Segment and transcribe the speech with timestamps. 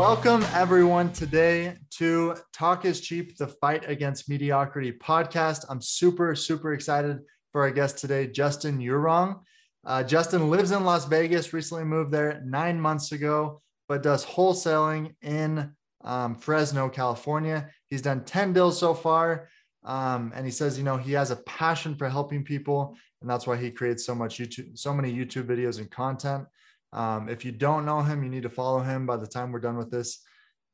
[0.00, 5.66] Welcome, everyone, today to Talk is Cheap, the Fight Against Mediocrity podcast.
[5.68, 7.18] I'm super, super excited
[7.52, 9.40] for our guest today, Justin Yurong.
[9.84, 13.60] Uh, Justin lives in Las Vegas, recently moved there nine months ago,
[13.90, 15.70] but does wholesaling in
[16.02, 17.68] um, Fresno, California.
[17.88, 19.50] He's done 10 deals so far.
[19.84, 22.96] Um, and he says, you know, he has a passion for helping people.
[23.20, 26.46] And that's why he creates so much YouTube, so many YouTube videos and content.
[26.92, 29.60] Um, if you don't know him, you need to follow him by the time we're
[29.60, 30.22] done with this.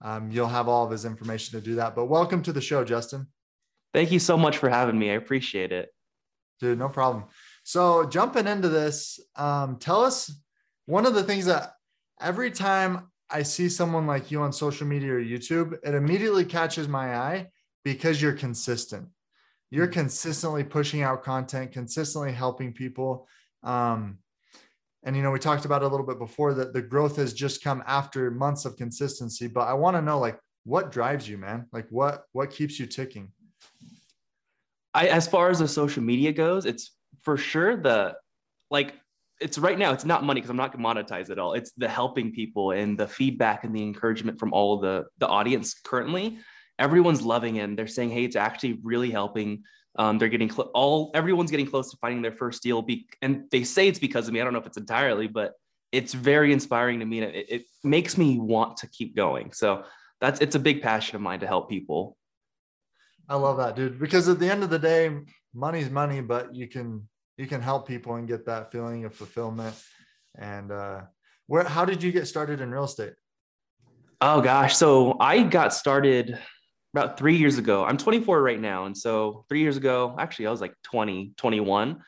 [0.02, 1.94] Um, you'll have all of his information to do that.
[1.94, 3.26] But welcome to the show, Justin.
[3.94, 5.10] Thank you so much for having me.
[5.10, 5.88] I appreciate it.
[6.60, 7.24] Dude, no problem.
[7.64, 10.30] So, jumping into this, um, tell us
[10.86, 11.72] one of the things that
[12.20, 16.88] every time I see someone like you on social media or YouTube, it immediately catches
[16.88, 17.48] my eye
[17.84, 19.08] because you're consistent.
[19.70, 20.00] You're mm-hmm.
[20.00, 23.28] consistently pushing out content, consistently helping people.
[23.62, 24.18] Um,
[25.06, 27.62] and you know, we talked about a little bit before that the growth has just
[27.62, 29.46] come after months of consistency.
[29.46, 31.66] But I want to know, like, what drives you, man?
[31.72, 33.30] Like, what what keeps you ticking?
[34.92, 36.90] I, as far as the social media goes, it's
[37.22, 38.16] for sure the
[38.70, 38.94] like
[39.40, 41.72] it's right now it's not money because i'm not going to monetize it all it's
[41.72, 46.38] the helping people and the feedback and the encouragement from all the the audience currently
[46.78, 49.62] everyone's loving it and they're saying hey it's actually really helping
[49.98, 53.44] um, they're getting cl- all everyone's getting close to finding their first deal be- and
[53.50, 55.52] they say it's because of me i don't know if it's entirely but
[55.92, 59.84] it's very inspiring to me and it, it makes me want to keep going so
[60.20, 62.16] that's it's a big passion of mine to help people
[63.28, 65.10] i love that dude because at the end of the day
[65.54, 67.06] money's money but you can
[67.36, 69.74] you can help people and get that feeling of fulfillment.
[70.38, 71.02] And uh,
[71.46, 73.14] where how did you get started in real estate?
[74.20, 76.38] Oh gosh, so I got started
[76.96, 77.84] about three years ago.
[77.84, 82.02] I'm 24 right now, and so three years ago, actually, I was like 20, 21.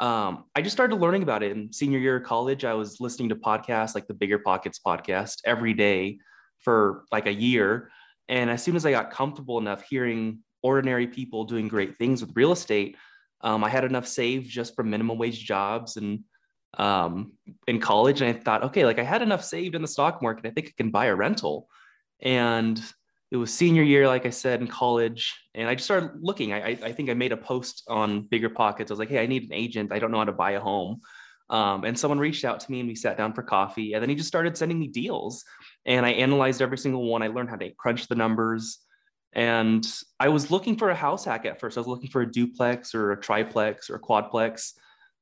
[0.00, 2.64] Um, I just started learning about it in senior year of college.
[2.64, 6.18] I was listening to podcasts like the BiggerPockets podcast every day
[6.58, 7.90] for like a year.
[8.28, 12.36] And as soon as I got comfortable enough hearing ordinary people doing great things with
[12.36, 12.98] real estate,
[13.40, 16.20] um, I had enough saved just from minimum wage jobs and
[16.76, 17.32] um,
[17.66, 18.20] in college.
[18.20, 20.46] And I thought, okay, like I had enough saved in the stock market.
[20.46, 21.68] I think I can buy a rental.
[22.20, 22.82] And
[23.34, 25.34] it was senior year, like I said, in college.
[25.56, 26.52] And I just started looking.
[26.52, 28.90] I, I think I made a post on BiggerPockets.
[28.90, 29.92] I was like, hey, I need an agent.
[29.92, 31.00] I don't know how to buy a home.
[31.50, 33.94] Um, and someone reached out to me and we sat down for coffee.
[33.94, 35.44] And then he just started sending me deals.
[35.84, 37.24] And I analyzed every single one.
[37.24, 38.78] I learned how to crunch the numbers.
[39.32, 39.84] And
[40.20, 41.76] I was looking for a house hack at first.
[41.76, 44.74] I was looking for a duplex or a triplex or a quadplex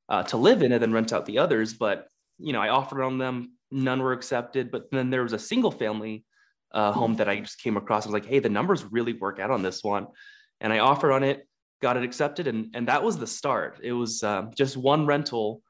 [0.07, 1.73] uh, to live in and then rent out the others.
[1.73, 2.07] But,
[2.37, 4.69] you know, I offered on them, none were accepted.
[4.69, 6.25] But then there was a single family
[6.73, 8.05] uh, home that I just came across.
[8.05, 10.07] I was like, hey, the numbers really work out on this one.
[10.59, 11.47] And I offered on it,
[11.81, 12.47] got it accepted.
[12.47, 13.79] And, and that was the start.
[13.83, 15.61] It was um, just one rental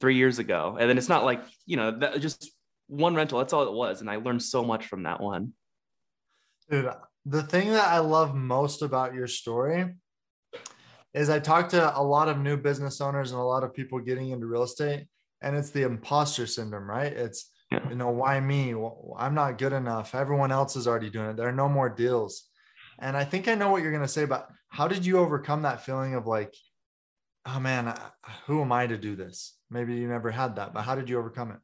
[0.00, 0.76] three years ago.
[0.78, 2.50] And then it's not like, you know, that, just
[2.86, 3.38] one rental.
[3.38, 4.00] That's all it was.
[4.00, 5.52] And I learned so much from that one.
[6.70, 6.90] Dude,
[7.26, 9.94] the thing that I love most about your story
[11.12, 13.98] is I talk to a lot of new business owners and a lot of people
[14.00, 15.06] getting into real estate,
[15.42, 17.12] and it's the imposter syndrome, right?
[17.12, 17.88] It's, yeah.
[17.88, 18.74] you know, why me?
[19.16, 20.14] I'm not good enough.
[20.14, 21.36] Everyone else is already doing it.
[21.36, 22.44] There are no more deals.
[22.98, 25.62] And I think I know what you're going to say, but how did you overcome
[25.62, 26.54] that feeling of like,
[27.46, 27.96] oh man,
[28.46, 29.54] who am I to do this?
[29.70, 31.58] Maybe you never had that, but how did you overcome it?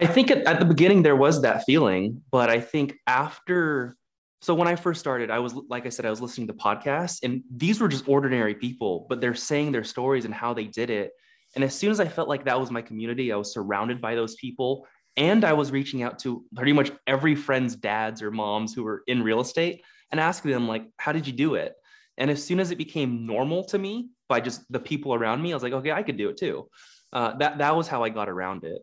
[0.00, 3.96] I think at the beginning there was that feeling, but I think after
[4.44, 7.20] so when I first started, I was like I said, I was listening to podcasts,
[7.22, 10.90] and these were just ordinary people, but they're saying their stories and how they did
[10.90, 11.12] it.
[11.54, 14.14] And as soon as I felt like that was my community, I was surrounded by
[14.14, 14.86] those people,
[15.16, 19.02] and I was reaching out to pretty much every friend's dads or moms who were
[19.06, 21.74] in real estate and asking them like, "How did you do it?"
[22.18, 25.52] And as soon as it became normal to me by just the people around me,
[25.52, 26.68] I was like, "Okay, I could do it too."
[27.12, 28.82] Uh, that that was how I got around it.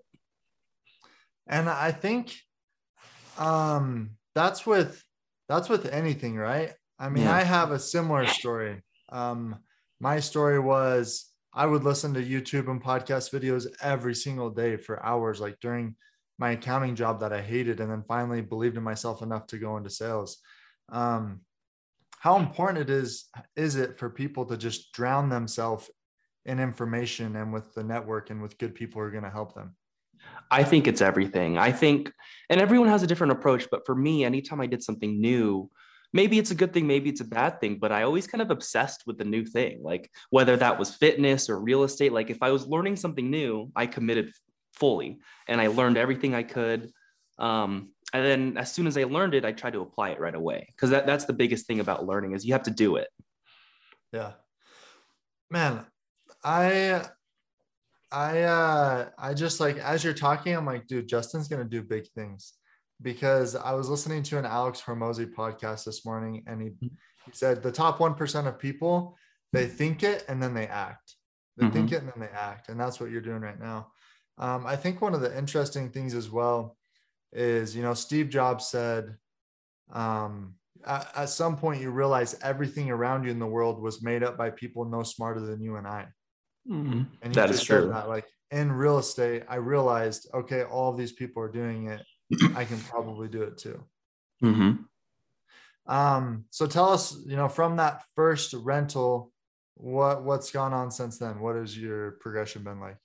[1.47, 2.34] And I think
[3.38, 5.03] um, that's with
[5.50, 6.74] that's with anything, right?
[6.97, 7.35] I mean, yeah.
[7.35, 8.82] I have a similar story.
[9.09, 9.58] Um,
[10.00, 15.03] my story was I would listen to YouTube and podcast videos every single day for
[15.06, 15.96] hours, like during
[16.41, 19.78] my accounting job that I hated, and then finally believed in myself enough to go
[19.78, 20.40] into sales.
[20.90, 21.41] Um,
[22.20, 25.90] how important it is is it for people to just drown themselves
[26.46, 29.53] in information and with the network and with good people who are going to help
[29.53, 29.76] them?
[30.49, 31.59] I think it's everything.
[31.59, 32.11] I think,
[32.49, 35.70] and everyone has a different approach, but for me, anytime I did something new,
[36.11, 38.52] maybe it's a good thing, maybe it's a bad thing, but I always kind of
[38.52, 42.14] obsessed with the new thing, like whether that was fitness or real estate.
[42.14, 44.32] Like if I was learning something new, I committed
[44.73, 46.91] fully and I learned everything I could.
[47.40, 50.35] Um, and then as soon as I learned it, I tried to apply it right
[50.35, 53.08] away because that, that's the biggest thing about learning is you have to do it.
[54.12, 54.34] Yeah.
[55.50, 55.85] Man,
[56.44, 57.06] I
[58.12, 62.08] I uh I just like as you're talking, I'm like, dude, Justin's gonna do big
[62.09, 62.53] things.
[63.02, 67.64] because I was listening to an Alex Hormozi podcast this morning, and he, he said
[67.64, 69.18] the top one percent of people
[69.53, 71.16] they think it and then they act.
[71.58, 71.73] They mm-hmm.
[71.73, 73.88] think it and then they act, and that's what you're doing right now.
[74.38, 76.78] Um, I think one of the interesting things as well
[77.34, 79.16] is you know Steve Jobs said
[79.92, 80.56] um,
[80.86, 84.38] at, at some point you realize everything around you in the world was made up
[84.38, 86.08] by people no smarter than you and I.
[86.70, 87.04] Mm-hmm.
[87.22, 87.90] And that is true.
[87.90, 92.02] That, like in real estate, I realized, okay, all of these people are doing it.
[92.56, 93.84] I can probably do it too.
[94.44, 95.92] Mm-hmm.
[95.92, 99.32] Um, so tell us, you know, from that first rental,
[99.76, 101.40] what what's gone on since then?
[101.40, 102.98] What has your progression been like?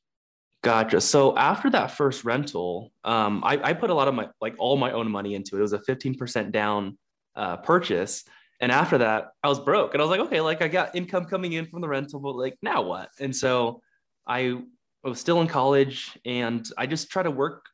[0.62, 1.00] Gotcha.
[1.00, 4.76] So after that first rental, um, I, I put a lot of my like all
[4.76, 5.58] my own money into it.
[5.60, 6.98] It was a 15% down
[7.36, 8.24] uh, purchase.
[8.60, 9.94] And after that, I was broke.
[9.94, 12.36] And I was like, okay, like I got income coming in from the rental, but
[12.36, 13.10] like now what?
[13.20, 13.82] And so
[14.26, 14.58] I
[15.04, 17.66] was still in college and I just tried to work.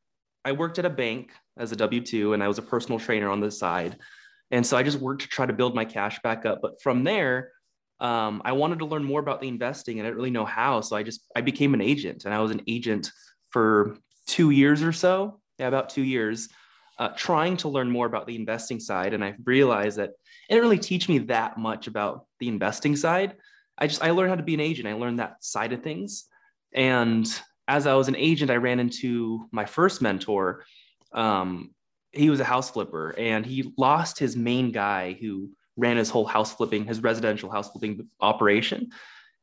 [0.44, 3.30] I worked at a bank as a W 2 and I was a personal trainer
[3.30, 3.96] on the side.
[4.50, 6.58] And so I just worked to try to build my cash back up.
[6.60, 7.52] But from there,
[8.02, 10.80] um, I wanted to learn more about the investing and I didn't really know how.
[10.80, 13.10] So I just, I became an agent and I was an agent
[13.50, 13.96] for
[14.26, 15.40] two years or so.
[15.58, 16.48] Yeah, about two years
[16.98, 19.14] uh, trying to learn more about the investing side.
[19.14, 23.36] And I realized that it didn't really teach me that much about the investing side.
[23.78, 24.88] I just, I learned how to be an agent.
[24.88, 26.24] I learned that side of things.
[26.74, 27.26] And
[27.68, 30.64] as I was an agent, I ran into my first mentor.
[31.12, 31.70] Um,
[32.10, 36.26] he was a house flipper and he lost his main guy who ran his whole
[36.26, 38.90] house flipping, his residential house flipping operation.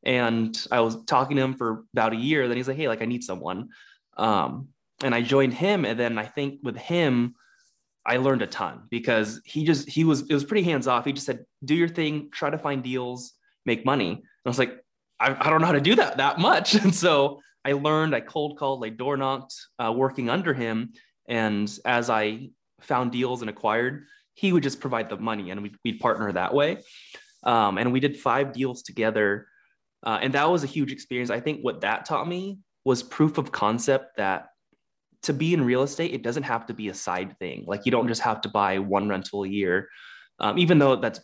[0.04, 2.48] And I was talking to him for about a year.
[2.48, 3.70] Then he's like, Hey, like I need someone.
[4.18, 4.70] Um,
[5.04, 5.86] and I joined him.
[5.86, 7.36] And then I think with him,
[8.06, 11.06] I learned a ton because he just he was it was pretty hands off.
[11.06, 13.34] He just said, "Do your thing, try to find deals,
[13.66, 14.84] make money." And I was like,
[15.20, 16.76] I, I don't know how to do that that much.
[16.84, 18.16] And so I learned.
[18.16, 20.94] I cold called, like door knocked, uh, working under him.
[21.28, 22.50] And as I
[22.82, 24.06] found deals and acquired,
[24.40, 26.78] he would just provide the money, and we'd, we'd partner that way.
[27.44, 29.48] Um, and we did five deals together,
[30.04, 31.30] uh, and that was a huge experience.
[31.30, 34.48] I think what that taught me was proof of concept that
[35.24, 37.66] to be in real estate, it doesn't have to be a side thing.
[37.68, 39.90] Like you don't just have to buy one rental a year,
[40.40, 41.20] um, even though that's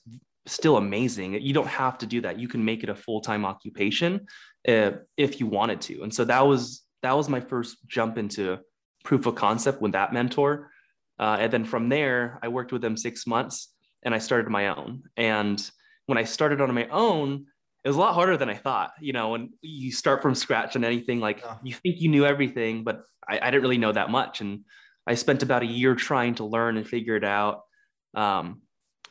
[0.45, 1.41] still amazing.
[1.41, 2.37] You don't have to do that.
[2.37, 4.27] You can make it a full time occupation
[4.67, 6.03] uh, if you wanted to.
[6.03, 8.59] And so that was that was my first jump into
[9.05, 10.71] proof of concept with that mentor.
[11.19, 13.73] Uh, and then from there, I worked with them six months
[14.03, 15.03] and I started my own.
[15.17, 15.61] And
[16.05, 17.45] when I started on my own,
[17.83, 18.91] it was a lot harder than I thought.
[18.99, 21.55] You know, when you start from scratch on anything, like yeah.
[21.63, 24.41] you think you knew everything, but I, I, didn't really know that much.
[24.41, 24.61] And
[25.07, 27.61] I spent about a year trying to learn and figure it out.
[28.15, 28.61] Um,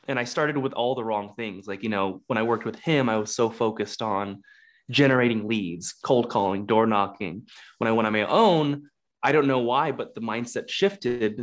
[0.08, 1.66] and I started with all the wrong things.
[1.66, 4.42] Like, you know, when I worked with him, I was so focused on
[4.90, 7.46] generating leads, cold calling, door knocking.
[7.78, 8.90] When I went on my own,
[9.22, 11.40] I don't know why, but the mindset shifted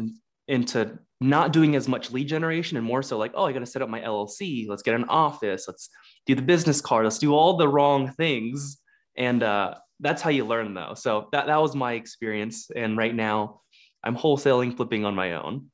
[0.51, 3.65] into not doing as much lead generation and more so like, oh, I got to
[3.65, 4.68] set up my LLC.
[4.68, 5.65] Let's get an office.
[5.68, 5.89] Let's
[6.25, 7.06] do the business card.
[7.06, 8.80] Let's do all the wrong things.
[9.15, 10.94] And uh, that's how you learn though.
[10.95, 12.69] So that, that was my experience.
[12.75, 13.62] And right now
[14.03, 15.68] I'm wholesaling flipping on my own.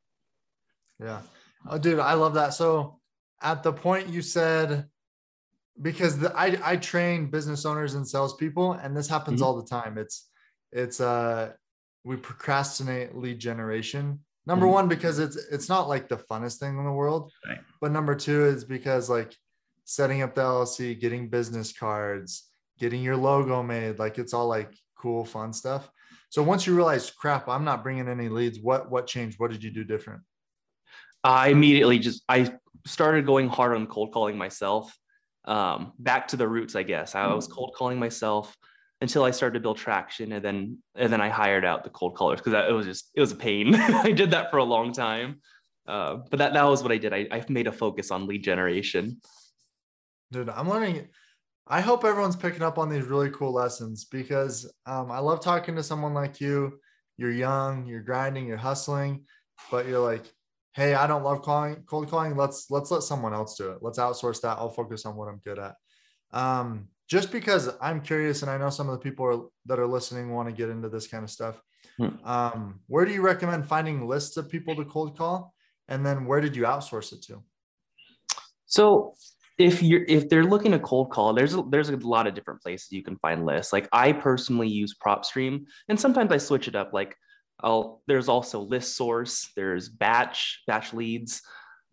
[1.00, 1.22] Yeah.
[1.68, 2.54] Oh, dude, I love that.
[2.54, 3.00] So
[3.42, 4.86] at the point you said,
[5.82, 9.46] because the, I, I train business owners and salespeople, and this happens mm-hmm.
[9.46, 9.98] all the time.
[9.98, 10.28] It's,
[10.72, 11.54] it's, uh,
[12.04, 14.20] we procrastinate lead generation.
[14.48, 14.74] Number mm-hmm.
[14.74, 17.60] one, because it's, it's not like the funnest thing in the world, right.
[17.82, 19.36] but number two is because like
[19.84, 22.50] setting up the LLC, getting business cards,
[22.80, 24.00] getting your logo made.
[24.00, 25.92] Like it's all like cool, fun stuff.
[26.30, 28.60] So once you realize, crap, I'm not bringing any leads.
[28.60, 29.38] What what changed?
[29.38, 30.22] What did you do different?
[31.26, 32.54] I immediately just I
[32.86, 34.98] started going hard on cold calling myself.
[35.44, 37.16] Um, back to the roots, I guess.
[37.16, 38.56] I was cold calling myself
[39.02, 42.16] until I started to build traction, and then and then I hired out the cold
[42.16, 43.76] callers because it was just it was a pain.
[43.76, 45.42] I did that for a long time,
[45.88, 47.14] uh, but that that was what I did.
[47.14, 49.22] I, I made a focus on lead generation.
[50.32, 51.08] Dude, I'm learning.
[51.70, 55.76] I hope everyone's picking up on these really cool lessons because um, I love talking
[55.76, 56.80] to someone like you.
[57.18, 59.26] You're young, you're grinding, you're hustling,
[59.72, 60.24] but you're like,
[60.74, 62.36] hey, I don't love calling, cold calling.
[62.36, 63.80] Let's let's let someone else do it.
[63.82, 64.58] Let's outsource that.
[64.60, 65.76] I'll focus on what I'm good at.
[66.32, 69.88] Um, just because I'm curious, and I know some of the people are, that are
[69.88, 71.62] listening want to get into this kind of stuff.
[71.98, 72.10] Hmm.
[72.26, 75.54] Um, where do you recommend finding lists of people to cold call?
[75.88, 77.42] And then where did you outsource it to?
[78.66, 79.14] So
[79.58, 82.62] if you're if they're looking to cold call, there's a, there's a lot of different
[82.62, 83.74] places you can find lists.
[83.74, 86.92] Like I personally use PropStream, and sometimes I switch it up.
[86.94, 87.16] Like
[87.62, 91.42] I'll there's also ListSource, there's Batch BatchLeads,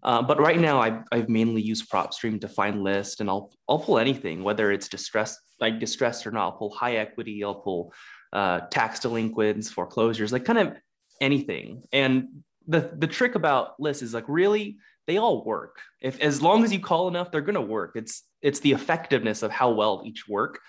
[0.05, 3.79] uh, but right now I I've mainly used PropStream to find lists, and I'll I'll
[3.79, 6.45] pull anything, whether it's distressed like distressed or not.
[6.45, 7.93] I'll pull high equity, I'll pull
[8.33, 10.77] uh, tax delinquents, foreclosures, like kind of
[11.21, 11.83] anything.
[11.93, 15.79] And the the trick about lists is like really they all work.
[16.01, 17.93] If as long as you call enough, they're gonna work.
[17.95, 20.61] It's it's the effectiveness of how well each work.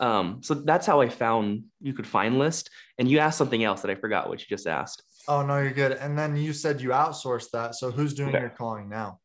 [0.00, 2.70] Um, so that's how I found you could find list.
[2.98, 5.02] And you asked something else that I forgot what you just asked.
[5.28, 5.92] Oh no, you're good.
[5.92, 7.74] And then you said you outsourced that.
[7.74, 8.40] So who's doing okay.
[8.40, 9.20] your calling now?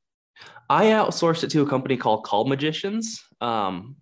[0.69, 3.23] I outsourced it to a company called Call Magicians.
[3.39, 3.95] Um,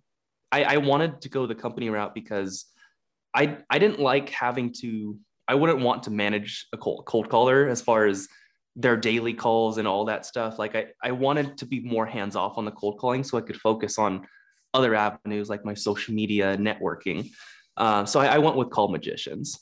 [0.50, 2.66] I, I wanted to go the company route because
[3.32, 5.16] I I didn't like having to.
[5.46, 8.28] I wouldn't want to manage a cold, cold caller as far as
[8.76, 10.58] their daily calls and all that stuff.
[10.58, 13.42] Like I, I wanted to be more hands off on the cold calling so I
[13.42, 14.26] could focus on
[14.74, 17.30] other avenues like my social media networking.
[17.76, 19.60] Uh, so I, I, went with Call Magicians.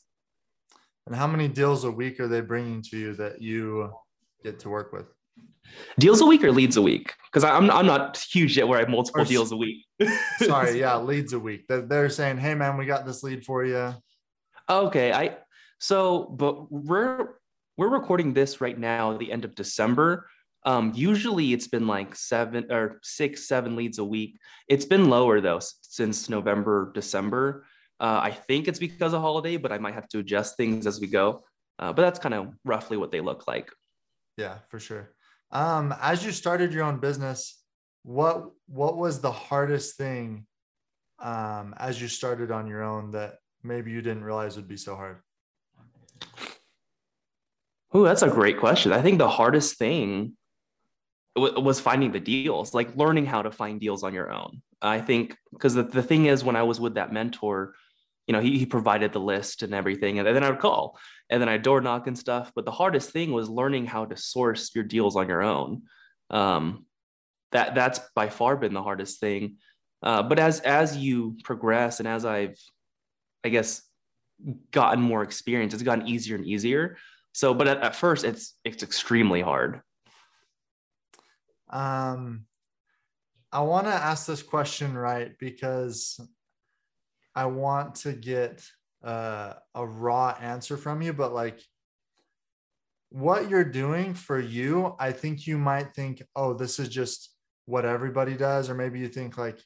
[1.07, 3.92] And how many deals a week are they bringing to you that you
[4.42, 5.07] get to work with?
[5.99, 7.14] Deals a week or leads a week?
[7.31, 9.87] Because I'm I'm not huge yet where I have multiple or, deals a week.
[10.38, 11.64] sorry, yeah, leads a week.
[11.69, 13.95] They're saying, "Hey, man, we got this lead for you."
[14.69, 15.38] Okay, I
[15.78, 17.28] so but we're
[17.76, 20.26] we're recording this right now at the end of December.
[20.64, 24.38] Um, usually it's been like seven or six, seven leads a week.
[24.69, 27.66] It's been lower though since November, December.
[27.99, 31.00] Uh, I think it's because of holiday, but I might have to adjust things as
[31.00, 31.45] we go.
[31.78, 33.71] Uh, but that's kind of roughly what they look like.
[34.37, 35.12] Yeah, for sure.
[35.50, 37.61] Um, as you started your own business,
[38.04, 40.47] what what was the hardest thing
[41.21, 44.97] um, as you started on your own that maybe you didn't realize would be so
[44.97, 45.19] hard?
[47.92, 48.92] Oh, that's a great question.
[48.92, 50.37] I think the hardest thing
[51.34, 54.60] was finding the deals, like learning how to find deals on your own.
[54.82, 57.74] I think because the, the thing is, when I was with that mentor,
[58.26, 60.18] you know, he, he provided the list and everything.
[60.18, 60.98] And then I would call
[61.30, 62.52] and then I door knock and stuff.
[62.54, 65.82] But the hardest thing was learning how to source your deals on your own.
[66.30, 66.86] Um,
[67.52, 69.56] that that's by far been the hardest thing.
[70.02, 72.58] Uh, but as as you progress and as I've,
[73.44, 73.82] I guess,
[74.70, 76.96] gotten more experience, it's gotten easier and easier.
[77.32, 79.80] So, but at, at first, it's it's extremely hard.
[81.73, 82.47] Um,
[83.50, 86.21] I want to ask this question right because
[87.35, 88.64] I want to get
[89.02, 91.61] uh, a raw answer from you, but like
[93.11, 97.31] what you're doing for you, I think you might think, oh, this is just
[97.67, 99.59] what everybody does, or maybe you think like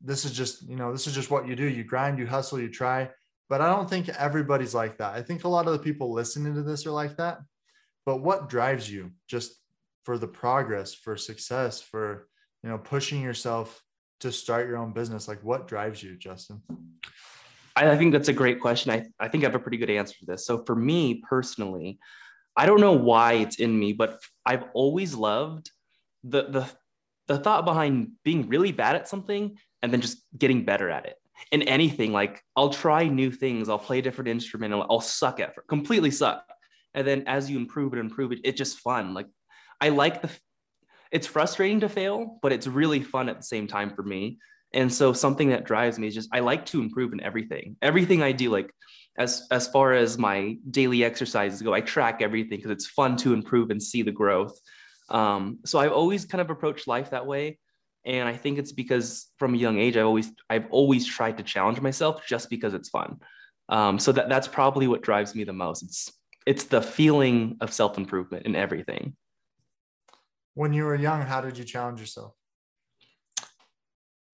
[0.00, 1.64] this is just you know this is just what you do.
[1.64, 3.10] You grind, you hustle, you try.
[3.48, 5.14] But I don't think everybody's like that.
[5.14, 7.38] I think a lot of the people listening to this are like that.
[8.06, 9.61] But what drives you just
[10.04, 12.28] for the progress, for success, for
[12.62, 13.82] you know pushing yourself
[14.20, 15.28] to start your own business?
[15.28, 16.62] Like what drives you, Justin?
[17.74, 18.90] I think that's a great question.
[18.90, 20.44] I, I think I have a pretty good answer to this.
[20.44, 21.98] So for me personally,
[22.56, 25.70] I don't know why it's in me, but I've always loved
[26.22, 26.70] the the
[27.28, 31.16] the thought behind being really bad at something and then just getting better at it.
[31.50, 35.40] In anything, like I'll try new things, I'll play a different instrument, I'll, I'll suck
[35.40, 36.44] at it, completely suck.
[36.94, 39.14] And then as you improve it, improve it, it's just fun.
[39.14, 39.26] Like
[39.82, 40.30] I like the
[41.10, 44.38] it's frustrating to fail, but it's really fun at the same time for me.
[44.72, 47.76] And so something that drives me is just I like to improve in everything.
[47.82, 48.72] Everything I do, like
[49.18, 53.34] as as far as my daily exercises go, I track everything because it's fun to
[53.34, 54.58] improve and see the growth.
[55.08, 57.58] Um, so I've always kind of approached life that way.
[58.04, 61.42] And I think it's because from a young age, I've always I've always tried to
[61.42, 63.18] challenge myself just because it's fun.
[63.68, 65.82] Um, so that that's probably what drives me the most.
[65.82, 66.12] It's
[66.46, 69.16] it's the feeling of self improvement in everything.
[70.54, 72.34] When you were young, how did you challenge yourself?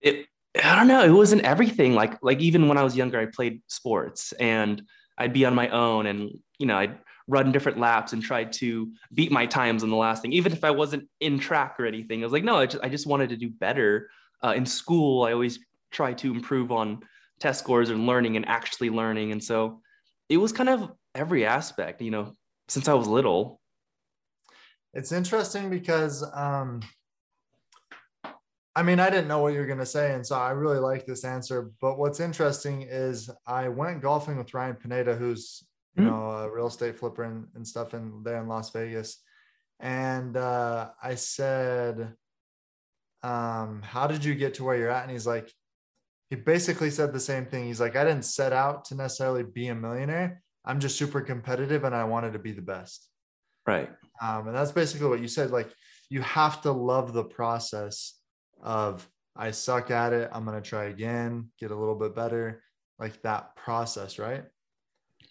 [0.00, 0.26] It
[0.62, 1.04] I don't know.
[1.04, 1.94] It wasn't everything.
[1.94, 4.82] Like like even when I was younger, I played sports and
[5.16, 6.98] I'd be on my own and you know I'd
[7.28, 10.64] run different laps and try to beat my times on the last thing, even if
[10.64, 12.22] I wasn't in track or anything.
[12.22, 14.10] I was like, no, I just I just wanted to do better.
[14.42, 15.58] Uh, in school, I always
[15.90, 17.00] try to improve on
[17.38, 19.80] test scores and learning and actually learning, and so
[20.28, 22.32] it was kind of every aspect, you know,
[22.68, 23.60] since I was little.
[24.94, 26.80] It's interesting because um,
[28.78, 30.14] I mean, I didn't know what you were going to say.
[30.14, 31.72] And so I really like this answer.
[31.80, 35.64] But what's interesting is I went golfing with Ryan Pineda, who's,
[35.96, 36.12] you mm-hmm.
[36.12, 39.20] know, a real estate flipper and, and stuff in there in Las Vegas.
[39.80, 42.14] And uh, I said,
[43.24, 45.02] um, How did you get to where you're at?
[45.02, 45.52] And he's like,
[46.30, 47.64] he basically said the same thing.
[47.64, 50.40] He's like, I didn't set out to necessarily be a millionaire.
[50.64, 53.08] I'm just super competitive and I wanted to be the best.
[53.68, 53.90] Right.
[54.22, 55.50] Um, and that's basically what you said.
[55.50, 55.70] Like,
[56.08, 58.14] you have to love the process
[58.62, 59.06] of
[59.36, 60.30] I suck at it.
[60.32, 62.62] I'm going to try again, get a little bit better,
[62.98, 64.44] like that process, right?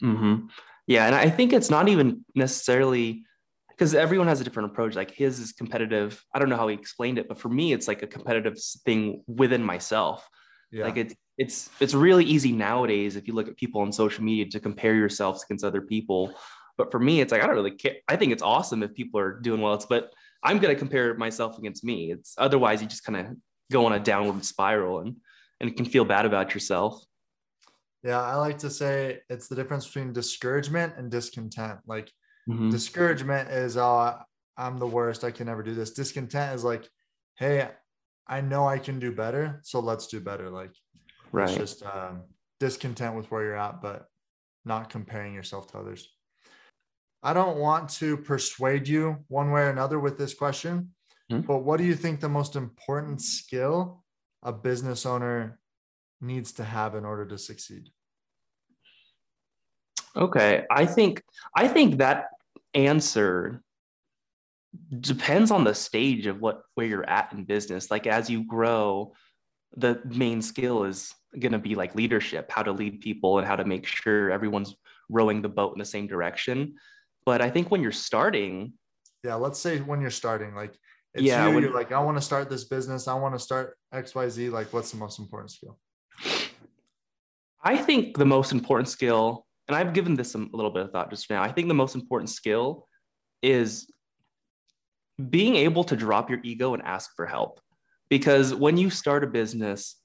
[0.03, 0.48] Mm-hmm.
[0.86, 1.08] Yeah.
[1.08, 3.25] And I think it's not even necessarily
[3.72, 4.96] because everyone has a different approach.
[4.96, 6.24] Like his is competitive.
[6.34, 9.24] I don't know how he explained it, but for me, it's like a competitive thing
[9.27, 10.29] within myself.
[10.72, 10.86] Yeah.
[10.86, 14.46] Like it's, it's, it's really easy nowadays if you look at people on social media
[14.46, 16.36] to compare yourselves against other people.
[16.78, 17.96] But for me, it's like I don't really care.
[18.08, 19.74] I think it's awesome if people are doing well.
[19.74, 22.12] It's but I'm gonna compare myself against me.
[22.12, 23.36] It's otherwise you just kind of
[23.72, 25.16] go on a downward spiral and
[25.60, 27.04] and can feel bad about yourself.
[28.04, 31.80] Yeah, I like to say it's the difference between discouragement and discontent.
[31.88, 32.12] Like
[32.48, 32.70] mm-hmm.
[32.70, 34.18] discouragement is oh
[34.58, 35.24] I'm the worst.
[35.24, 35.92] I can never do this.
[35.92, 36.90] Discontent is like,
[37.36, 37.70] hey,
[38.28, 40.50] I know I can do better, so let's do better.
[40.50, 40.74] Like
[41.32, 41.48] right.
[41.50, 42.24] it's just um,
[42.60, 44.08] discontent with where you're at, but
[44.66, 46.10] not comparing yourself to others.
[47.28, 50.94] I don't want to persuade you one way or another with this question,
[51.30, 51.42] mm-hmm.
[51.42, 54.06] but what do you think the most important skill
[54.44, 55.60] a business owner
[56.22, 57.90] needs to have in order to succeed?
[60.16, 61.22] Okay, I think
[61.54, 62.28] I think that
[62.74, 63.62] answer
[65.02, 67.92] depends on the stage of what where you're at in business.
[67.92, 69.12] Like as you grow,
[69.76, 73.58] the main skill is going to be like leadership, how to lead people and how
[73.58, 74.74] to make sure everyone's
[75.10, 76.76] rowing the boat in the same direction.
[77.28, 78.72] But I think when you're starting,
[79.22, 80.74] yeah, let's say when you're starting, like
[81.14, 83.40] it's yeah, you, when, you're like, I want to start this business, I want to
[83.40, 84.50] start XYZ.
[84.50, 85.78] Like, what's the most important skill?
[87.62, 91.10] I think the most important skill, and I've given this a little bit of thought
[91.10, 91.44] just now.
[91.44, 92.88] I think the most important skill
[93.42, 93.92] is
[95.30, 97.60] being able to drop your ego and ask for help.
[98.10, 99.98] Because when you start a business,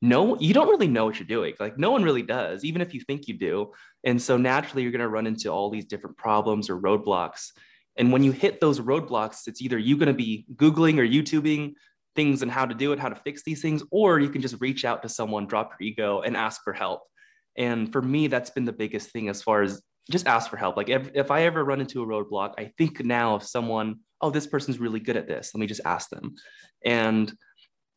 [0.00, 1.54] no, you don't really know what you're doing.
[1.58, 3.72] Like no one really does, even if you think you do.
[4.04, 7.50] And so naturally, you're going to run into all these different problems or roadblocks.
[7.96, 11.72] And when you hit those roadblocks, it's either you're going to be Googling or YouTubing
[12.14, 14.60] things and how to do it, how to fix these things, or you can just
[14.60, 17.02] reach out to someone, drop your ego, and ask for help.
[17.56, 20.76] And for me, that's been the biggest thing as far as just ask for help.
[20.76, 24.30] Like if, if I ever run into a roadblock, I think now of someone, oh,
[24.30, 25.50] this person's really good at this.
[25.52, 26.36] Let me just ask them.
[26.84, 27.32] And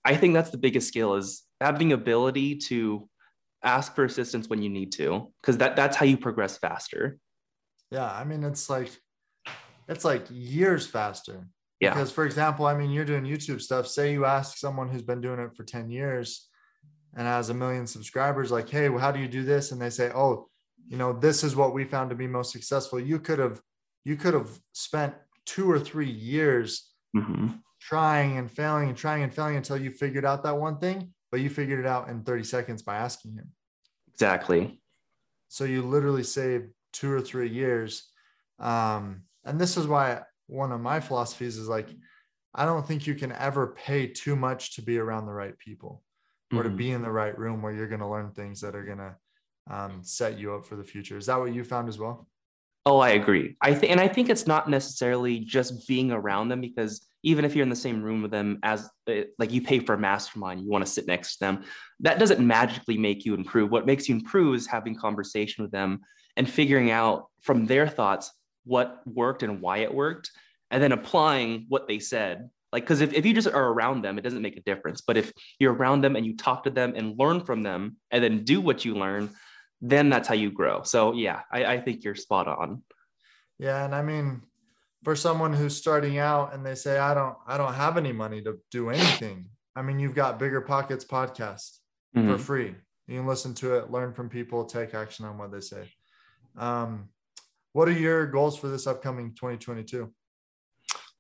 [0.04, 3.08] I think that's the biggest skill is having ability to
[3.64, 7.18] ask for assistance when you need to, because that that's how you progress faster.
[7.92, 8.92] Yeah, I mean it's like
[9.88, 11.48] it's like years faster.
[11.80, 11.94] Yeah.
[11.94, 13.88] Because for example, I mean you're doing YouTube stuff.
[13.88, 16.48] Say you ask someone who's been doing it for 10 years
[17.16, 19.72] and has a million subscribers, like, hey, well, how do you do this?
[19.72, 20.48] And they say, oh,
[20.88, 23.00] you know, this is what we found to be most successful.
[23.00, 23.62] You could have
[24.04, 25.14] you could have spent
[25.46, 27.48] two or three years mm-hmm.
[27.82, 31.40] Trying and failing and trying and failing until you figured out that one thing but
[31.40, 33.50] you figured it out in 30 seconds by asking him.
[34.14, 34.80] Exactly.
[35.48, 38.10] So you literally saved two or three years.
[38.60, 41.90] Um, and this is why one of my philosophies is like,
[42.54, 46.04] I don't think you can ever pay too much to be around the right people
[46.52, 46.70] or mm-hmm.
[46.70, 48.98] to be in the right room where you're going to learn things that are going
[48.98, 49.16] to
[49.70, 51.18] um, set you up for the future.
[51.18, 52.28] Is that what you found as well?
[52.86, 53.56] Oh, I agree.
[53.62, 57.56] I think, and I think it's not necessarily just being around them because even if
[57.56, 60.62] you're in the same room with them as uh, like you pay for a mastermind,
[60.62, 61.64] you want to sit next to them,
[62.00, 63.70] that doesn't magically make you improve.
[63.70, 66.00] What makes you improve is having conversation with them
[66.36, 68.32] and figuring out from their thoughts
[68.64, 70.32] what worked and why it worked,
[70.72, 72.50] and then applying what they said.
[72.72, 75.02] Like, because if, if you just are around them, it doesn't make a difference.
[75.02, 78.24] But if you're around them and you talk to them and learn from them and
[78.24, 79.30] then do what you learn,
[79.82, 80.84] then that's how you grow.
[80.84, 82.84] So yeah, I, I think you're spot on.
[83.60, 83.84] Yeah.
[83.84, 84.42] And I mean,
[85.04, 88.42] for someone who's starting out and they say, I don't, I don't have any money
[88.44, 89.48] to do anything.
[89.76, 91.78] I mean, you've got BiggerPockets podcast
[92.16, 92.32] mm-hmm.
[92.32, 92.76] for free.
[93.08, 95.90] You can listen to it, learn from people, take action on what they say.
[96.58, 97.10] Um,
[97.74, 100.12] what are your goals for this upcoming 2022?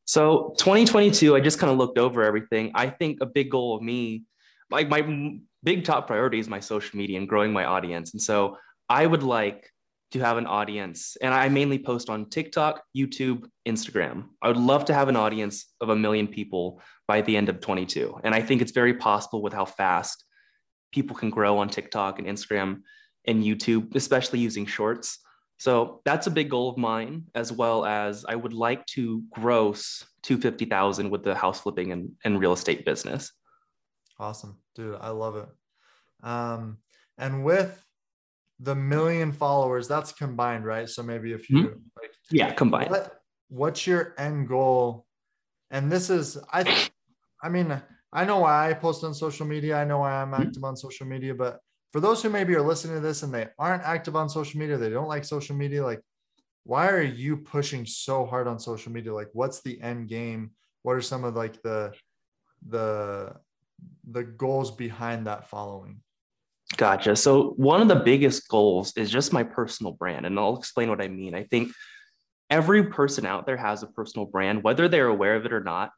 [0.06, 2.71] So 2022, I just kind of looked over everything.
[2.76, 4.24] I think a big goal of me,
[4.72, 8.14] like my big top priority is my social media and growing my audience.
[8.14, 8.58] And so
[8.90, 9.70] I would like
[10.12, 11.16] to have an audience.
[11.22, 14.26] And I mainly post on TikTok, YouTube, Instagram.
[14.42, 17.62] I would love to have an audience of a million people by the end of
[17.62, 18.20] 22.
[18.24, 20.26] And I think it's very possible with how fast
[20.92, 22.82] people can grow on TikTok and Instagram
[23.26, 25.20] and YouTube, especially using shorts.
[25.58, 30.04] So that's a big goal of mine, as well as I would like to gross
[30.24, 33.32] 250,000 with the house flipping and, and real estate business.
[34.22, 34.98] Awesome, dude.
[35.02, 35.50] I love it.
[36.24, 36.78] Um,
[37.18, 37.84] and with
[38.60, 40.88] the million followers, that's combined, right?
[40.88, 41.80] So maybe if you mm-hmm.
[42.00, 42.92] like, yeah, combined.
[42.92, 45.08] What, what's your end goal?
[45.72, 46.88] And this is, I,
[47.42, 47.82] I mean,
[48.14, 49.78] I know why I post on social media.
[49.78, 50.44] I know why I'm mm-hmm.
[50.44, 51.60] active on social media, but
[51.92, 54.78] for those who maybe are listening to this and they aren't active on social media,
[54.78, 56.02] they don't like social media, like
[56.64, 59.12] why are you pushing so hard on social media?
[59.14, 60.52] Like what's the end game?
[60.84, 61.94] What are some of like the
[62.68, 63.34] the
[64.10, 66.02] the goals behind that following?
[66.78, 67.15] Gotcha.
[67.15, 71.02] So one of the biggest goals is just my personal brand, and I'll explain what
[71.02, 71.36] I mean.
[71.36, 71.72] I think
[72.50, 75.91] every person out there has a personal brand, whether they're aware of it or not.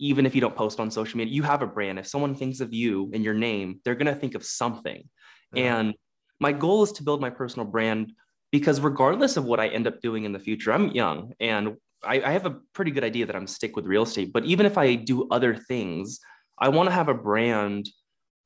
[0.00, 1.98] Even if you don't post on social media, you have a brand.
[1.98, 5.08] If someone thinks of you and your name, they're going to think of something.
[5.52, 5.78] Yeah.
[5.78, 5.94] And
[6.40, 8.12] my goal is to build my personal brand
[8.50, 12.20] because regardless of what I end up doing in the future, I'm young and I,
[12.22, 14.32] I have a pretty good idea that I'm stick with real estate.
[14.32, 16.20] But even if I do other things,
[16.58, 17.88] I want to have a brand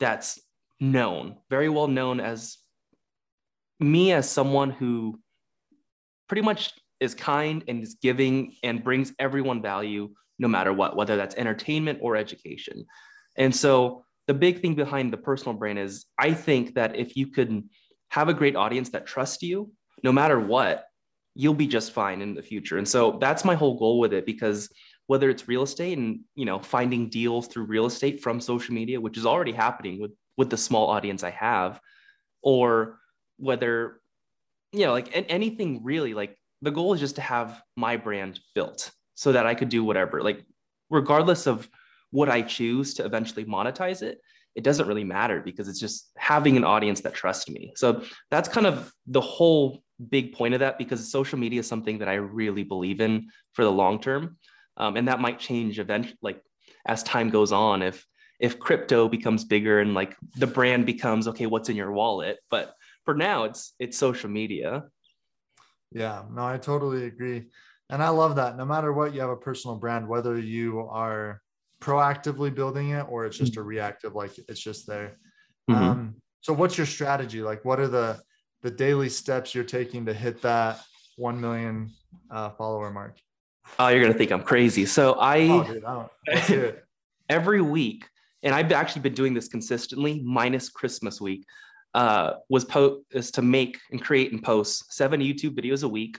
[0.00, 0.40] that's
[0.80, 2.58] known, very well known as
[3.80, 5.18] me as someone who
[6.28, 11.16] pretty much is kind and is giving and brings everyone value no matter what, whether
[11.16, 12.84] that's entertainment or education.
[13.36, 17.28] And so the big thing behind the personal brand is I think that if you
[17.28, 17.62] could
[18.10, 19.70] have a great audience that trusts you,
[20.02, 20.84] no matter what,
[21.34, 22.78] you'll be just fine in the future.
[22.78, 24.68] And so that's my whole goal with it because
[25.08, 29.00] whether it's real estate and you know finding deals through real estate from social media,
[29.00, 31.80] which is already happening with with the small audience I have,
[32.42, 33.00] or
[33.38, 34.00] whether
[34.72, 38.90] you know like anything really like the goal is just to have my brand built
[39.14, 40.22] so that I could do whatever.
[40.22, 40.44] Like
[40.90, 41.68] regardless of
[42.10, 44.20] what I choose to eventually monetize it
[44.54, 47.72] it doesn't really matter because it's just having an audience that trusts me.
[47.76, 51.98] So that's kind of the whole big point of that because social media is something
[51.98, 54.36] that I really believe in for the long term
[54.78, 56.40] um, and that might change eventually like
[56.86, 58.06] as time goes on if
[58.40, 62.38] if crypto becomes bigger and like the brand becomes okay what's in your wallet?
[62.50, 64.84] But for now it's it's social media.
[65.92, 67.46] Yeah no i totally agree.
[67.90, 68.56] And i love that.
[68.56, 71.42] No matter what you have a personal brand whether you are
[71.80, 75.18] proactively building it or it's just a reactive like it's just there.
[75.68, 75.82] Mm-hmm.
[75.82, 77.42] um, so what's your strategy?
[77.42, 78.20] Like what are the
[78.62, 80.80] the daily steps you're taking to hit that
[81.16, 81.90] 1 million
[82.30, 83.18] uh, follower mark
[83.78, 84.86] oh you're gonna think i'm crazy.
[84.86, 86.74] So i, oh, dude, I
[87.28, 88.08] every week
[88.42, 91.44] and i've actually been doing this consistently minus christmas week
[91.94, 96.18] uh, was po- is to make and create and post seven YouTube videos a week,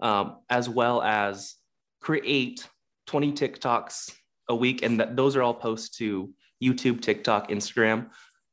[0.00, 1.56] um, as well as
[2.00, 2.66] create
[3.06, 4.12] 20 TikToks
[4.48, 6.30] a week, and that those are all posts to
[6.62, 8.08] YouTube, TikTok, Instagram,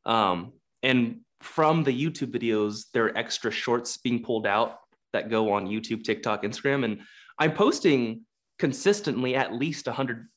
[0.05, 4.79] um, and from the YouTube videos, there are extra shorts being pulled out
[5.13, 6.99] that go on YouTube, TikTok, Instagram, and
[7.39, 8.25] I'm posting
[8.59, 10.27] consistently at least 100.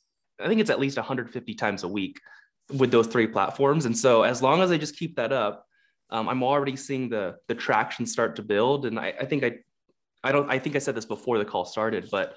[0.40, 2.20] I think it's at least 150 times a week
[2.72, 3.84] with those three platforms.
[3.84, 5.66] And so as long as I just keep that up,
[6.10, 9.52] um, I'm already seeing the the traction start to build, and I, I think I
[10.22, 12.36] I don't I think I said this before the call started, but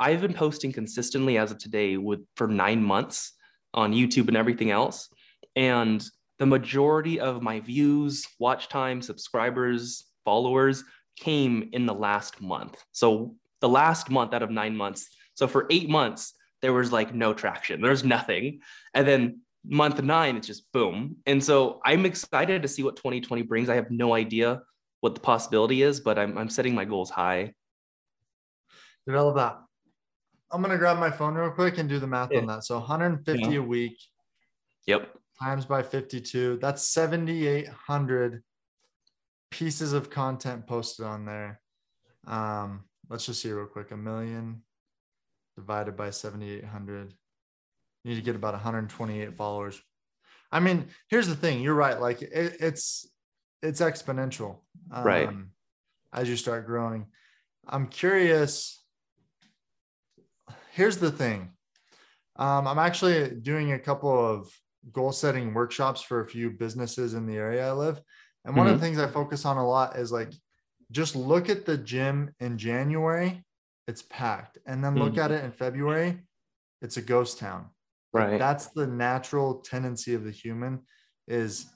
[0.00, 3.34] I've been posting consistently as of today with for nine months
[3.74, 5.10] on YouTube and everything else,
[5.54, 6.02] and
[6.38, 10.82] the majority of my views, watch time, subscribers, followers
[11.16, 12.82] came in the last month.
[12.92, 15.08] So the last month out of nine months.
[15.34, 17.80] So for eight months, there was like no traction.
[17.80, 18.60] There's nothing.
[18.92, 21.16] And then month nine, it's just boom.
[21.24, 23.70] And so I'm excited to see what 2020 brings.
[23.70, 24.60] I have no idea
[25.00, 27.54] what the possibility is, but I'm, I'm setting my goals high.
[29.06, 29.58] Develop that.
[30.50, 32.40] I'm going to grab my phone real quick and do the math yeah.
[32.40, 32.64] on that.
[32.64, 33.58] So 150 yeah.
[33.58, 33.96] a week.
[34.86, 35.08] Yep.
[35.40, 36.58] Times by 52.
[36.60, 38.42] That's 7,800
[39.50, 41.60] pieces of content posted on there.
[42.26, 43.92] Um, let's just see real quick.
[43.92, 44.62] A million
[45.56, 47.14] divided by 7,800
[48.04, 49.80] you need to get about 128 followers.
[50.50, 51.62] I mean, here's the thing.
[51.62, 52.00] You're right.
[52.00, 53.08] Like it, it's
[53.62, 54.58] it's exponential,
[54.90, 55.28] um, right?
[56.12, 57.06] As you start growing.
[57.66, 58.84] I'm curious.
[60.72, 61.52] Here's the thing.
[62.36, 64.50] Um, I'm actually doing a couple of
[64.90, 68.00] goal setting workshops for a few businesses in the area I live.
[68.44, 68.74] And one mm-hmm.
[68.74, 70.32] of the things I focus on a lot is like
[70.92, 73.42] just look at the gym in January,
[73.88, 74.58] it's packed.
[74.66, 75.20] And then look mm-hmm.
[75.20, 76.20] at it in February,
[76.80, 77.66] it's a ghost town.
[78.12, 78.38] Right.
[78.38, 80.80] That's the natural tendency of the human
[81.26, 81.66] is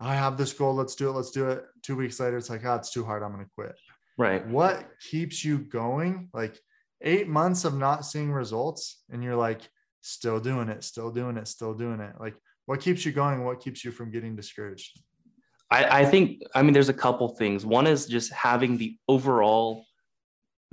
[0.00, 1.64] I have this goal, let's do it, let's do it.
[1.82, 3.76] Two weeks later, it's like, oh, it's too hard, I'm gonna quit.
[4.18, 4.46] Right.
[4.46, 6.28] What keeps you going?
[6.34, 6.58] Like
[7.00, 9.60] eight months of not seeing results, and you're like,
[10.00, 12.14] still doing it, still doing it, still doing it.
[12.20, 12.34] Like,
[12.66, 13.44] what keeps you going?
[13.44, 15.00] What keeps you from getting discouraged?
[15.70, 17.64] I, I think, I mean, there's a couple things.
[17.66, 19.84] One is just having the overall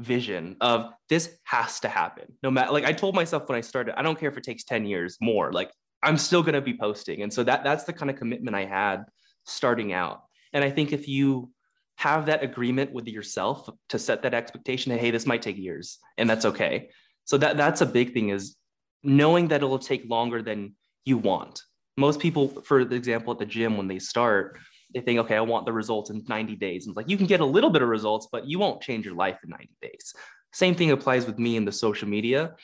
[0.01, 2.25] vision of this has to happen.
[2.43, 4.63] No matter like i told myself when i started i don't care if it takes
[4.63, 5.71] 10 years more like
[6.04, 7.21] i'm still to be posting.
[7.21, 9.06] And so that that's the kind of commitment i had
[9.45, 10.23] starting out.
[10.54, 11.51] And i think if you
[11.97, 15.99] have that agreement with yourself to set that expectation that hey this might take years
[16.17, 16.89] and that's okay.
[17.25, 18.56] So that that's a big thing is
[19.04, 20.75] knowing that it'll take longer than
[21.06, 21.62] you want.
[21.97, 24.58] Most people for example at the gym when they start
[24.93, 26.86] they think, okay, I want the results in 90 days.
[26.86, 29.06] And it's like you can get a little bit of results, but you won't change
[29.06, 30.13] your life in 90 days.
[30.54, 32.56] Same thing applies with me in the social media.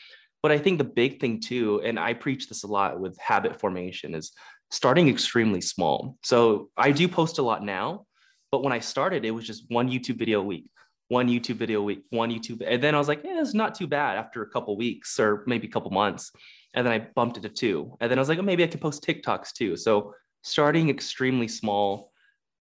[0.44, 3.60] But I think the big thing too, and I preach this a lot with habit
[3.60, 4.32] formation, is
[4.70, 6.18] starting extremely small.
[6.24, 8.06] So I do post a lot now,
[8.52, 10.70] but when I started, it was just one YouTube video a week,
[11.08, 12.64] one YouTube video a week, one YouTube.
[12.66, 15.44] And then I was like, yeah, it's not too bad after a couple weeks or
[15.48, 16.32] maybe a couple months.
[16.74, 17.98] And then I bumped it to two.
[18.00, 19.76] And then I was like, oh, maybe I can post TikToks too.
[19.76, 20.14] So
[20.44, 22.12] starting extremely small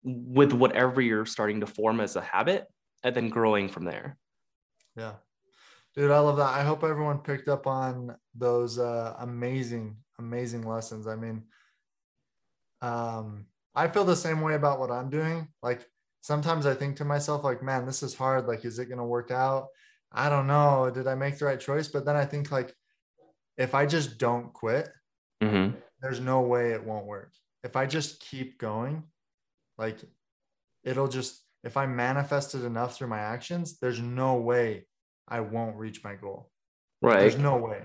[0.04, 2.66] with whatever you're starting to form as a habit
[3.04, 4.16] and then growing from there.
[4.96, 5.14] Yeah.
[5.94, 6.54] Dude, I love that.
[6.54, 11.06] I hope everyone picked up on those uh, amazing, amazing lessons.
[11.06, 11.42] I mean,
[12.80, 15.48] um, I feel the same way about what I'm doing.
[15.62, 15.86] Like
[16.22, 18.46] sometimes I think to myself, like, man, this is hard.
[18.46, 19.66] Like, is it going to work out?
[20.10, 20.90] I don't know.
[20.92, 21.88] Did I make the right choice?
[21.88, 22.74] But then I think, like,
[23.58, 24.88] if I just don't quit,
[25.42, 25.76] mm-hmm.
[26.00, 27.32] there's no way it won't work.
[27.64, 29.04] If I just keep going,
[29.82, 29.98] like,
[30.84, 34.86] it'll just, if I manifest it enough through my actions, there's no way
[35.26, 36.50] I won't reach my goal.
[37.02, 37.20] Right.
[37.20, 37.82] There's no way.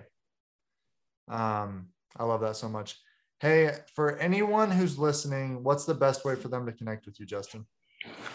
[1.27, 2.95] Um, I love that so much.
[3.39, 7.25] Hey, for anyone who's listening, what's the best way for them to connect with you,
[7.25, 7.65] Justin?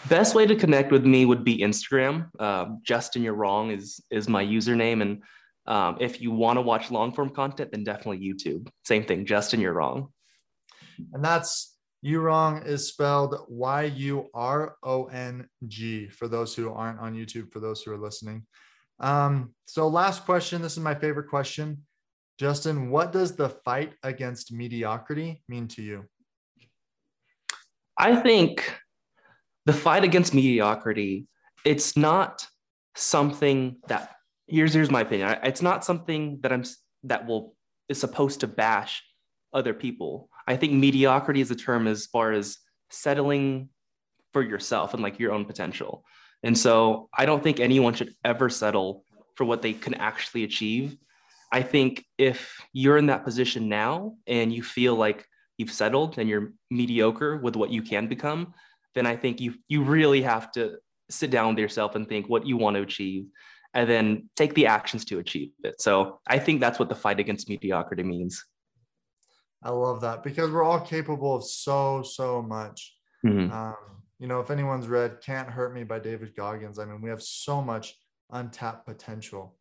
[0.09, 2.29] Best way to connect with me would be Instagram.
[2.37, 5.23] Uh, Justin, Yurong is is my username, and
[5.65, 8.67] um, if you want to watch long form content, then definitely YouTube.
[8.85, 10.09] Same thing, Justin, Yurong.
[11.13, 11.72] And that's
[12.03, 17.51] Yurong is spelled Y U R O N G for those who aren't on YouTube.
[17.51, 18.45] For those who are listening.
[18.99, 20.61] Um, so last question.
[20.61, 21.83] This is my favorite question.
[22.39, 26.05] Justin, what does the fight against mediocrity mean to you?
[27.97, 28.75] I think
[29.65, 31.27] the fight against mediocrity,
[31.63, 32.45] it's not
[32.95, 34.15] something that
[34.47, 35.37] here's here's my opinion.
[35.43, 36.63] It's not something that I'm
[37.03, 37.55] that will
[37.89, 39.03] is supposed to bash
[39.53, 40.29] other people.
[40.47, 42.57] I think mediocrity is a term as far as
[42.89, 43.69] settling
[44.33, 46.03] for yourself and like your own potential.
[46.43, 50.97] And so I don't think anyone should ever settle for what they can actually achieve.
[51.51, 55.25] I think if you're in that position now and you feel like
[55.57, 58.53] you've settled and you're mediocre with what you can become,
[58.95, 60.77] then I think you you really have to
[61.09, 63.25] sit down with yourself and think what you want to achieve
[63.73, 65.81] and then take the actions to achieve it.
[65.81, 68.43] So I think that's what the fight against mediocrity means.
[69.63, 72.95] I love that because we're all capable of so, so much.
[73.25, 73.51] Mm-hmm.
[73.53, 73.75] Um,
[74.19, 77.21] you know, if anyone's read Can't Hurt Me by David Goggins, I mean, we have
[77.21, 77.95] so much
[78.31, 79.55] untapped potential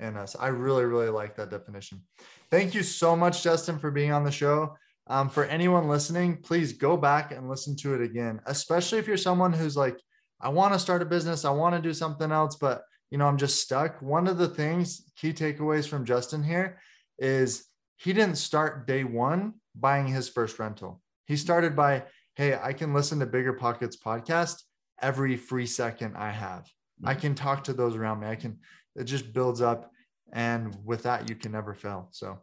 [0.00, 0.36] in us.
[0.38, 2.02] I really, really like that definition.
[2.50, 4.76] Thank you so much, Justin, for being on the show.
[5.08, 9.16] Um, for anyone listening, please go back and listen to it again, especially if you're
[9.16, 9.98] someone who's like,
[10.40, 13.26] I want to start a business, I want to do something else, but you know,
[13.26, 14.02] I'm just stuck.
[14.02, 16.78] One of the things, key takeaways from Justin here
[17.18, 17.64] is
[17.98, 21.02] he didn't start day one buying his first rental.
[21.26, 22.04] He started by
[22.38, 24.62] hey, I can listen to BiggerPockets podcast
[25.02, 26.70] every free second I have.
[27.04, 27.20] I mm-hmm.
[27.20, 28.28] can talk to those around me.
[28.28, 28.60] I can,
[28.94, 29.90] it just builds up.
[30.32, 32.08] And with that, you can never fail.
[32.12, 32.38] So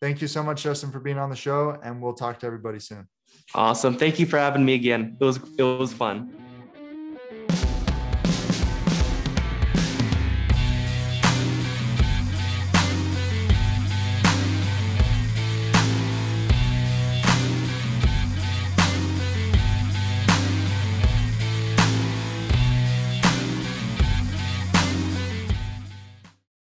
[0.00, 1.78] thank you so much, Justin, for being on the show.
[1.82, 3.06] And we'll talk to everybody soon.
[3.54, 3.98] Awesome.
[3.98, 5.18] Thank you for having me again.
[5.20, 6.34] It was, it was fun.